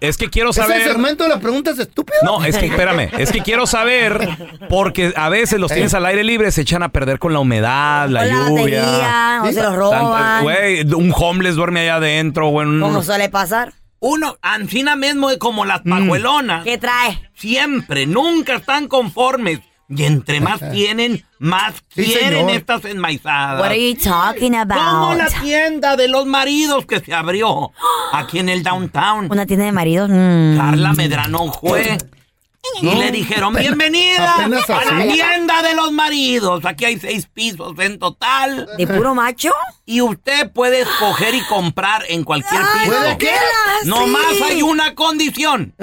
Es 0.00 0.16
que 0.16 0.28
quiero 0.28 0.50
¿Es 0.50 0.58
el 0.58 0.64
saber. 0.64 0.82
segmento 0.82 1.22
de 1.24 1.30
las 1.30 1.38
preguntas 1.38 1.78
estúpidas? 1.78 2.22
No, 2.24 2.44
es 2.44 2.56
que 2.58 2.66
espérame, 2.66 3.08
es 3.18 3.30
que 3.30 3.40
quiero 3.42 3.66
saber 3.66 4.28
porque 4.68 5.12
a 5.16 5.28
veces 5.28 5.60
los 5.60 5.70
tienes 5.72 5.94
al 5.94 6.04
aire 6.06 6.24
libre, 6.24 6.50
se 6.50 6.62
echan 6.62 6.82
a 6.82 6.88
perder 6.90 7.18
con 7.18 7.32
la 7.32 7.38
humedad, 7.38 8.08
la 8.08 8.26
lluvia. 8.26 8.50
batería, 8.50 9.40
o 9.44 9.52
se 9.52 9.62
los 9.62 9.76
roban. 9.76 10.42
Güey, 10.42 10.82
un 10.92 11.12
homeless 11.16 11.54
duerme 11.54 11.80
allá 11.80 11.96
adentro, 11.96 12.48
güey. 12.48 12.66
un- 12.66 12.80
Como 12.80 13.02
suele 13.02 13.28
pasar. 13.28 13.72
Uno, 14.00 14.36
ancina 14.42 14.96
mismo 14.96 15.30
es 15.30 15.38
como 15.38 15.64
las 15.64 15.80
pajuelonas. 15.80 16.62
¿Qué 16.64 16.76
trae? 16.76 17.30
Siempre, 17.34 18.06
nunca 18.06 18.56
están 18.56 18.86
conformes. 18.88 19.60
Y 19.88 20.04
entre 20.04 20.40
más 20.40 20.60
tienen, 20.72 21.24
más 21.38 21.74
Sí, 21.94 22.04
quieren 22.04 22.32
señor. 22.46 22.50
estas 22.50 22.84
enmaizadas. 22.86 23.60
What 23.60 23.66
are 23.70 23.90
you 23.92 23.96
talking 24.02 24.54
about? 24.56 24.78
Como 24.78 25.14
la 25.14 25.26
tienda 25.28 25.94
de 25.96 26.08
los 26.08 26.24
maridos 26.26 26.86
que 26.86 27.00
se 27.00 27.12
abrió 27.12 27.70
aquí 28.12 28.38
en 28.38 28.48
el 28.48 28.62
downtown. 28.62 29.28
Una 29.30 29.44
tienda 29.46 29.66
de 29.66 29.72
maridos. 29.72 30.08
mm. 30.10 30.56
Carla 30.56 30.92
Medrano 30.94 31.52
fue. 31.52 31.98
Y 32.80 32.86
No, 32.86 32.94
le 32.94 33.10
dijeron, 33.12 33.54
apenas- 33.54 33.60
bienvenida 33.76 34.34
apenas 34.36 34.70
a 34.70 34.84
la 34.86 35.02
tienda 35.12 35.60
de 35.62 35.74
los 35.74 35.92
maridos. 35.92 36.64
Aquí 36.64 36.86
hay 36.86 36.98
seis 36.98 37.28
pisos 37.32 37.74
en 37.78 37.98
total. 37.98 38.66
¿De 38.78 38.86
puro 38.86 39.14
macho? 39.14 39.50
Y 39.84 40.00
usted 40.00 40.50
puede 40.50 40.80
escoger 40.80 41.34
y 41.34 41.42
comprar 41.42 42.04
en 42.08 42.24
cualquier 42.24 42.62
piso. 42.62 42.86
¿Puede 42.86 43.18
qué? 43.18 43.32
No 43.84 44.06
más 44.06 44.40
hay 44.42 44.62
una 44.62 44.94
condición. 44.94 45.74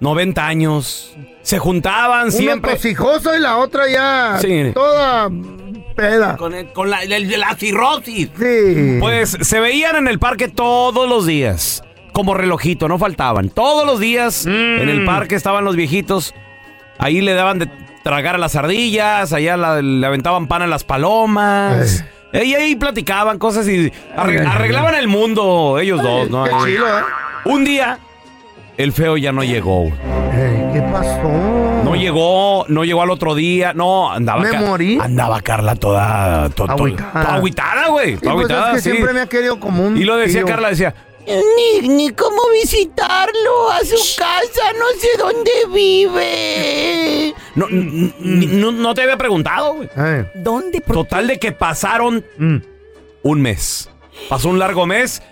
90 0.00 0.46
años. 0.46 1.16
Se 1.42 1.58
juntaban 1.58 2.24
Uno 2.28 2.30
siempre. 2.30 2.74
tosijoso 2.74 3.34
y 3.34 3.40
la 3.40 3.56
otra 3.56 3.88
ya 3.90 4.38
Sí. 4.40 4.70
toda 4.74 5.28
peda. 5.96 6.36
Con, 6.36 6.54
el- 6.54 6.72
con 6.72 6.88
la, 6.90 7.02
el- 7.02 7.40
la 7.40 7.56
cirrosis. 7.56 8.28
Sí. 8.38 8.98
Pues 9.00 9.36
se 9.40 9.58
veían 9.60 9.96
en 9.96 10.06
el 10.08 10.18
parque 10.20 10.46
todos 10.48 11.08
los 11.08 11.26
días. 11.26 11.82
Como 12.18 12.34
relojito, 12.34 12.88
no 12.88 12.98
faltaban. 12.98 13.48
Todos 13.48 13.86
los 13.86 14.00
días 14.00 14.44
en 14.44 14.88
el 14.88 15.04
parque 15.04 15.36
estaban 15.36 15.64
los 15.64 15.76
viejitos. 15.76 16.34
Ahí 16.98 17.20
le 17.20 17.32
daban 17.32 17.60
de 17.60 17.68
tragar 18.02 18.34
a 18.34 18.38
las 18.38 18.56
ardillas, 18.56 19.32
allá 19.32 19.56
la- 19.56 19.80
le 19.80 20.04
aventaban 20.04 20.48
pan 20.48 20.62
a 20.62 20.66
las 20.66 20.82
palomas. 20.82 22.04
Y 22.32 22.54
ahí 22.54 22.74
platicaban 22.74 23.38
cosas 23.38 23.68
y 23.68 23.92
arre- 24.16 24.44
arreglaban 24.44 24.96
el 24.96 25.06
mundo 25.06 25.78
ellos 25.80 26.02
dos, 26.02 26.28
¿no? 26.28 26.42
Qué 26.42 26.74
¿eh? 26.74 26.78
Un 27.44 27.64
día, 27.64 28.00
el 28.76 28.92
feo 28.92 29.16
ya 29.16 29.30
no 29.30 29.44
llegó. 29.44 29.84
¿Qué 30.72 30.82
pasó? 30.92 31.22
No 31.84 31.94
llegó, 31.94 32.64
no 32.66 32.82
llegó 32.82 33.02
al 33.02 33.10
otro 33.10 33.36
día, 33.36 33.74
no, 33.74 34.10
andaba 34.10 34.40
¿Me 34.42 34.58
morí? 34.58 34.98
Andaba 35.00 35.40
Carla 35.40 35.76
toda, 35.76 36.48
to- 36.48 36.66
agüitada, 36.68 37.86
güey. 37.90 38.16
Pues 38.16 38.50
es 38.50 38.56
que 38.72 38.80
sí. 38.80 38.90
siempre 38.90 39.14
me 39.14 39.20
ha 39.20 39.26
querido 39.28 39.60
como 39.60 39.84
un 39.86 39.96
Y 39.96 40.02
lo 40.02 40.16
decía 40.16 40.40
tío. 40.40 40.46
Carla, 40.48 40.70
decía, 40.70 40.96
Ni, 41.28 41.88
ni 41.88 42.10
cómo 42.12 42.40
visitarlo 42.52 43.70
a 43.70 43.80
su 43.80 43.96
casa, 44.16 44.72
no 44.78 44.86
sé 44.98 45.08
dónde 45.18 45.50
vive. 45.72 47.34
no, 47.54 47.66
no, 47.68 48.72
no 48.72 48.94
te 48.94 49.02
había 49.02 49.18
preguntado, 49.18 49.74
güey. 49.74 49.88
Eh, 49.96 50.30
¿Dónde? 50.36 50.80
¿Por 50.80 50.94
Total 50.94 51.26
de 51.26 51.38
que 51.38 51.52
pasaron 51.52 52.24
mm. 52.38 52.56
un 53.22 53.42
mes. 53.42 53.90
Pasó 54.28 54.48
un 54.48 54.58
largo 54.58 54.86
mes 54.86 55.22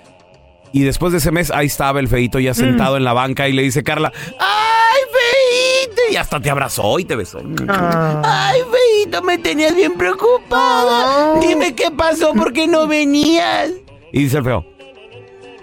y 0.73 0.85
después 0.85 1.13
de 1.13 1.19
ese 1.19 1.31
mes 1.31 1.51
ahí 1.51 1.67
estaba 1.67 2.01
el 2.01 2.09
feito 2.09 2.39
ya 2.39 2.53
sentado 2.53 2.99
en 2.99 3.05
la 3.05 3.15
banca 3.15 3.49
y 3.49 3.53
le 3.53 3.63
dice 3.63 3.83
Carla, 3.83 4.13
¡ay, 4.39 5.01
feito! 5.11 6.03
Y 6.13 6.17
hasta 6.17 6.39
te 6.41 6.51
abrazó 6.51 6.99
y 6.99 7.05
te 7.05 7.17
besó. 7.17 7.41
Ah. 7.69 8.21
Ay, 8.23 8.61
feito, 8.71 9.23
me 9.23 9.39
tenías 9.39 9.75
bien 9.75 9.95
preocupada. 9.95 11.41
Dime 11.41 11.75
qué 11.75 11.91
pasó, 11.91 12.35
¿por 12.35 12.53
qué 12.53 12.67
no 12.67 12.87
venías? 12.87 13.71
Y 14.13 14.25
dice 14.25 14.39
el 14.39 14.45
feo, 14.45 14.67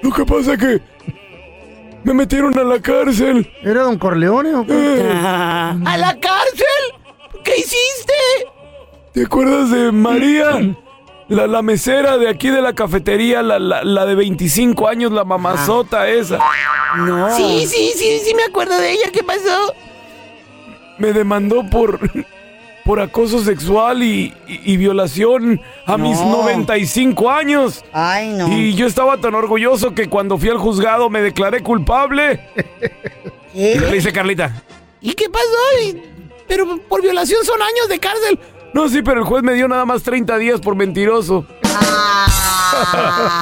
lo 0.04 0.12
que 0.12 0.26
pasa 0.26 0.54
es 0.54 0.60
que 0.60 0.82
me 2.04 2.14
metieron 2.14 2.58
a 2.60 2.64
la 2.64 2.80
cárcel. 2.82 3.50
¿Era 3.64 3.84
Don 3.84 3.98
Corleone 3.98 4.54
o 4.54 4.66
qué? 4.66 4.74
¿A 5.14 5.98
la 5.98 6.20
cárcel? 6.20 7.42
¿Qué 7.44 7.56
hiciste? 7.58 8.14
¿Te 9.14 9.24
acuerdas 9.24 9.72
de 9.72 9.92
María? 9.92 10.76
La, 11.30 11.48
la 11.48 11.62
mesera 11.62 12.18
de 12.18 12.28
aquí 12.28 12.50
de 12.50 12.62
la 12.62 12.74
cafetería, 12.74 13.42
la, 13.42 13.58
la, 13.58 13.82
la 13.84 14.06
de 14.06 14.14
25 14.14 14.88
años, 14.90 15.12
la 15.14 15.24
mamazota 15.24 16.08
esa. 16.10 16.38
No. 16.98 17.36
Sí, 17.36 17.66
sí, 17.66 17.94
sí, 17.96 18.20
sí 18.20 18.36
me 18.36 18.44
acuerdo 18.44 18.78
de 18.78 18.92
ella. 18.92 19.10
¿Qué 19.12 19.24
pasó? 19.24 19.74
Me 21.00 21.14
demandó 21.14 21.68
por, 21.70 22.00
por 22.86 23.00
acoso 23.00 23.44
sexual 23.44 24.04
y, 24.04 24.34
y- 24.48 24.74
y 24.74 24.78
violación 24.78 25.62
a 25.86 25.98
mis 25.98 26.20
No. 26.20 26.32
95 26.44 27.30
años. 27.30 27.84
Ay, 27.94 28.30
no. 28.34 28.48
Y 28.52 28.74
yo 28.76 28.86
estaba 28.88 29.18
tan 29.20 29.36
orgulloso 29.36 29.94
que 29.96 30.08
cuando 30.10 30.38
fui 30.38 30.50
al 30.50 30.58
juzgado 30.58 31.10
me 31.10 31.22
declaré 31.22 31.62
culpable. 31.62 32.40
Y 33.54 33.76
le 33.80 33.92
dice 33.92 34.12
Carlita, 34.12 34.62
¿Y 35.02 35.14
qué 35.14 35.30
pasó? 35.30 35.82
Y- 35.84 36.02
Pero 36.48 36.78
por 36.90 37.02
violación 37.02 37.44
son 37.46 37.62
años 37.62 37.88
de 37.90 38.00
cárcel. 38.00 38.40
no, 38.74 38.90
sí, 38.90 39.02
pero 39.02 39.20
el 39.22 39.26
juez 39.26 39.44
me 39.44 39.54
dio 39.54 39.68
nada 39.68 39.86
más 39.86 40.04
30 40.04 40.38
días 40.38 40.60
por 40.60 40.76
mentiroso. 40.76 41.46
Ah. 41.76 43.34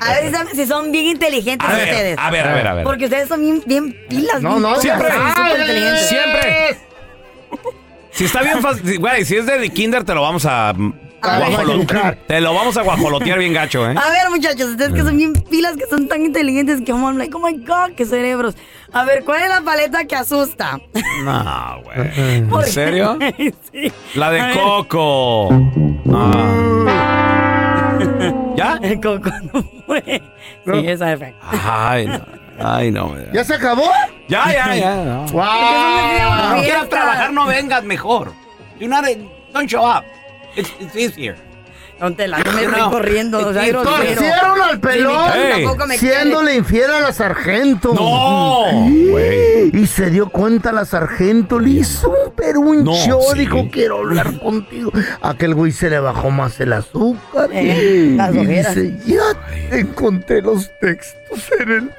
A 0.00 0.12
ver 0.14 0.26
si 0.26 0.32
son, 0.34 0.46
si 0.54 0.66
son 0.66 0.92
bien 0.92 1.06
inteligentes 1.06 1.68
A 1.68 1.72
ver, 1.72 1.88
ustedes. 1.88 2.18
a 2.18 2.30
ver, 2.30 2.46
a 2.46 2.54
ver, 2.54 2.66
a 2.66 2.74
ver. 2.74 2.84
Porque 2.84 3.04
ustedes 3.04 3.28
son 3.28 3.40
bien, 3.40 3.62
bien 3.66 4.06
pilas. 4.08 4.42
No, 4.42 4.58
no, 4.58 4.76
siempre. 4.76 5.08
Siempre. 6.08 6.78
Si 8.12 8.24
está 8.24 8.42
bien 8.42 8.60
fácil, 8.60 8.98
güey, 8.98 9.24
si 9.24 9.36
es 9.36 9.46
de 9.46 9.68
kinder 9.70 10.04
te 10.04 10.14
lo 10.14 10.22
vamos 10.22 10.44
a. 10.46 10.74
guajolotear. 11.20 12.16
Te 12.26 12.40
lo 12.40 12.54
vamos 12.54 12.76
a 12.76 12.82
guajolotear 12.82 13.38
bien 13.38 13.52
gacho, 13.52 13.88
¿eh? 13.88 13.94
A 13.96 14.10
ver, 14.10 14.30
muchachos, 14.30 14.70
ustedes 14.70 14.92
que 14.92 15.02
son 15.02 15.16
bien 15.16 15.32
pilas, 15.32 15.76
que 15.76 15.86
son 15.86 16.08
tan 16.08 16.24
inteligentes, 16.24 16.80
que 16.82 16.92
I'm 16.92 17.18
like, 17.18 17.34
oh 17.34 17.40
my 17.40 17.56
god, 17.64 17.92
qué 17.96 18.04
cerebros. 18.04 18.54
A 18.92 19.04
ver, 19.04 19.24
¿cuál 19.24 19.42
es 19.42 19.48
la 19.48 19.60
paleta 19.60 20.04
que 20.04 20.16
asusta? 20.16 20.80
No, 21.24 21.82
güey. 21.84 22.42
¿Por 22.42 22.64
¿En 22.64 22.70
serio? 22.70 23.18
sí. 23.72 23.92
La 24.14 24.30
de. 24.30 24.54
Coco. 24.54 25.48
Ah. 26.12 27.98
¿Ya? 28.56 28.78
El 28.82 29.00
coco 29.00 29.30
no 29.52 29.62
fue. 29.86 30.22
Sí, 30.64 30.86
esa 30.86 31.12
es 31.12 31.20
Ay, 31.64 32.06
no. 32.06 32.20
Ay, 32.62 32.90
no. 32.90 33.14
¿Ya 33.32 33.44
se 33.44 33.54
acabó? 33.54 33.90
Ya, 34.28 34.52
ya, 34.52 34.74
ya. 34.76 34.96
no. 34.96 35.26
¡Wow! 35.26 36.56
No 36.56 36.62
quieras 36.62 36.88
trabajar, 36.88 37.32
no 37.32 37.46
vengas 37.46 37.84
mejor. 37.84 38.32
You 38.78 38.88
not 38.88 39.04
don't 39.52 39.68
show 39.68 39.84
up. 39.84 40.04
It's, 40.56 40.70
it's 40.80 40.96
easier. 40.96 41.36
Don 41.98 42.16
Tela, 42.16 42.38
no 42.38 42.52
me 42.52 42.62
No. 42.62 42.68
estoy 42.70 42.90
corriendo. 42.90 43.46
o 43.46 43.52
sea, 43.52 43.66
grosero. 43.68 43.82
Torcieron 43.82 44.62
al 44.62 44.80
pelón. 44.80 45.32
Sí, 45.32 45.38
mi 45.38 45.44
Ey. 45.44 45.64
tampoco 45.64 45.86
me 45.86 45.98
Siéndole 45.98 46.54
infiel 46.56 46.90
a 46.90 47.00
la 47.00 47.12
sargento. 47.12 47.92
No, 47.94 48.64
güey. 49.10 49.70
Y 49.76 49.86
se 49.86 50.08
dio 50.08 50.30
cuenta 50.30 50.72
la 50.72 50.86
sargento, 50.86 51.58
le 51.60 51.70
hizo 51.70 52.08
un 52.08 52.32
peruncho, 52.32 52.90
No, 53.08 53.20
sí. 53.34 53.40
dijo, 53.40 53.68
quiero 53.70 53.98
hablar 53.98 54.38
contigo. 54.40 54.90
Aquel 55.20 55.54
güey 55.54 55.72
se 55.72 55.90
le 55.90 55.98
bajó 56.00 56.30
más 56.30 56.58
el 56.60 56.72
azúcar. 56.72 57.50
Eh, 57.52 58.14
las 58.16 58.34
y 58.34 58.38
ojeras. 58.38 58.74
dice, 58.74 58.96
ya 59.06 59.76
encontré 59.76 60.40
los 60.40 60.70
textos 60.80 61.50
en 61.60 61.70
el, 61.70 61.90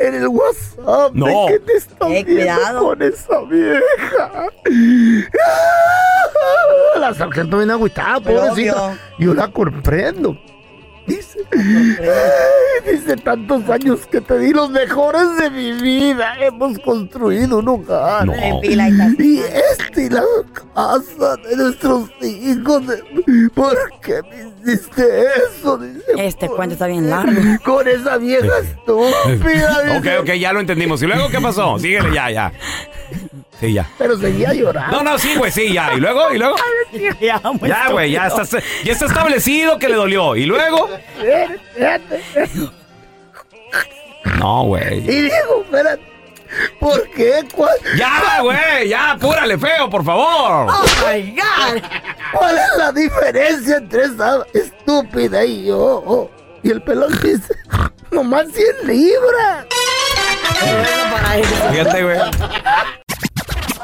en 0.00 0.14
el 0.14 0.28
WhatsApp. 0.28 1.12
No. 1.14 1.26
¿De 1.26 1.46
qué 1.48 1.58
te 1.60 1.72
estás 1.74 2.10
Eh, 2.10 2.24
viendo 2.24 2.54
cuidado. 2.54 2.82
con 2.84 3.02
esa 3.02 3.40
vieja? 3.42 4.48
La 6.98 7.14
sargento 7.14 7.58
viene 7.58 7.72
agüitada, 7.72 8.20
pobrecita. 8.20 8.96
Yo 9.18 9.34
la 9.34 9.48
comprendo. 9.48 10.36
Dice, 11.06 11.38
Dice 12.90 13.16
tantos 13.16 13.68
años 13.68 14.06
que 14.10 14.20
te 14.20 14.38
di 14.38 14.52
los 14.52 14.70
mejores 14.70 15.36
de 15.38 15.50
mi 15.50 15.72
vida. 15.72 16.34
Hemos 16.40 16.78
construido 16.78 17.58
un 17.58 17.68
hogar. 17.68 18.26
No. 18.26 18.32
Y 18.62 19.38
este 19.40 20.04
y 20.04 20.08
la 20.10 20.22
casa 20.74 21.36
de 21.36 21.56
nuestros 21.56 22.10
hijos. 22.22 22.82
¿Por 23.54 23.76
qué 24.00 24.20
me 24.22 24.72
hiciste 24.72 25.04
eso? 25.48 25.78
Dice, 25.78 26.02
Este 26.16 26.48
cuento 26.48 26.74
está 26.74 26.86
bien 26.86 27.10
largo. 27.10 27.40
con 27.64 27.86
esa 27.88 28.16
vieja 28.18 28.58
estúpida. 28.60 29.96
Ok, 29.98 30.06
ok, 30.22 30.32
ya 30.38 30.52
lo 30.52 30.60
entendimos. 30.60 31.02
¿Y 31.02 31.06
luego 31.06 31.28
qué 31.30 31.40
pasó? 31.40 31.78
Síguele, 31.78 32.14
ya, 32.14 32.30
ya. 32.30 32.52
Sí, 33.62 33.74
ya. 33.74 33.88
Pero 33.96 34.18
seguía 34.18 34.52
llorando. 34.52 34.96
No, 34.96 35.12
no, 35.12 35.18
sí, 35.20 35.36
güey, 35.36 35.52
sí, 35.52 35.72
ya. 35.72 35.94
¿Y 35.94 36.00
luego? 36.00 36.34
¿Y 36.34 36.38
luego? 36.38 36.56
Ya, 37.22 37.88
güey, 37.90 38.10
ya 38.10 38.26
está, 38.26 38.42
ya 38.84 38.92
está 38.92 39.06
establecido 39.06 39.78
que 39.78 39.88
le 39.88 39.94
dolió. 39.94 40.36
¿Y 40.36 40.44
luego? 40.44 40.90
No, 44.38 44.64
güey. 44.64 44.98
Y 44.98 45.22
digo, 45.22 45.62
espérate, 45.64 46.02
¿por 46.78 47.08
qué? 47.10 47.44
¿Cuál, 47.54 47.70
Ya, 47.96 48.40
güey, 48.42 48.88
ya, 48.88 49.12
apúrale, 49.12 49.56
feo, 49.56 49.88
por 49.88 50.04
favor. 50.04 50.68
Oh 50.68 50.84
my 51.06 51.30
God. 51.30 51.82
¿Cuál 52.32 52.58
es 52.58 52.76
la 52.76 52.92
diferencia 52.92 53.76
entre 53.76 54.02
esa 54.02 54.44
estúpida 54.52 55.44
y 55.44 55.66
yo? 55.66 56.30
Y 56.62 56.70
el 56.70 56.82
pelón 56.82 57.12
dice, 57.22 57.54
nomás 58.10 58.48
100 58.52 58.86
libras. 58.86 59.66
Fíjate, 61.70 62.02
güey. 62.02 62.18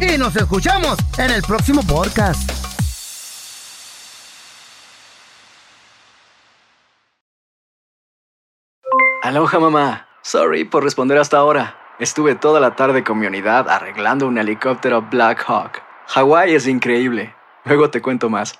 Y 0.00 0.16
nos 0.18 0.34
escuchamos 0.36 0.98
en 1.18 1.30
el 1.30 1.42
próximo 1.42 1.82
podcast. 1.82 2.50
Aloha 9.22 9.60
mamá. 9.60 10.06
Sorry 10.22 10.64
por 10.64 10.82
responder 10.82 11.18
hasta 11.18 11.36
ahora. 11.36 11.76
Estuve 11.98 12.34
toda 12.34 12.60
la 12.60 12.76
tarde 12.76 13.04
con 13.04 13.18
mi 13.18 13.26
unidad 13.26 13.68
arreglando 13.68 14.26
un 14.26 14.38
helicóptero 14.38 15.02
Black 15.10 15.44
Hawk. 15.46 15.82
Hawái 16.08 16.54
es 16.54 16.66
increíble. 16.66 17.34
Luego 17.64 17.90
te 17.90 18.00
cuento 18.00 18.30
más. 18.30 18.58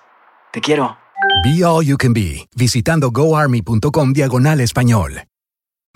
Te 0.52 0.60
quiero. 0.60 0.98
Be 1.44 1.64
All 1.64 1.84
You 1.84 1.96
Can 1.96 2.12
Be, 2.12 2.46
visitando 2.54 3.10
goarmy.com 3.10 4.12
diagonal 4.12 4.60
español. 4.60 5.22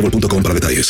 boostmobile.com 0.00 0.42
para 0.42 0.54
detalles. 0.54 0.88